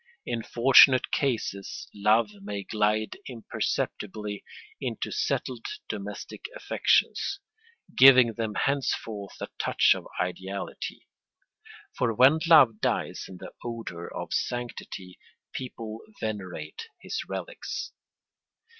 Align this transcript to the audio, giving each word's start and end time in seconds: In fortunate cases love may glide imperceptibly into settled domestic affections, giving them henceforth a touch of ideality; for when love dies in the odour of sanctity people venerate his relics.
In 0.25 0.41
fortunate 0.41 1.11
cases 1.11 1.87
love 1.93 2.31
may 2.41 2.63
glide 2.63 3.17
imperceptibly 3.27 4.43
into 4.79 5.11
settled 5.11 5.67
domestic 5.87 6.45
affections, 6.55 7.39
giving 7.95 8.33
them 8.33 8.55
henceforth 8.55 9.39
a 9.39 9.49
touch 9.59 9.93
of 9.93 10.07
ideality; 10.19 11.07
for 11.95 12.15
when 12.15 12.39
love 12.49 12.79
dies 12.81 13.25
in 13.29 13.37
the 13.37 13.51
odour 13.63 14.11
of 14.11 14.33
sanctity 14.33 15.19
people 15.53 15.99
venerate 16.19 16.87
his 16.99 17.21
relics. 17.29 17.91